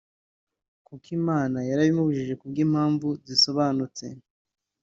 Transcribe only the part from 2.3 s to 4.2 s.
ku bw’impamvu zisobanutse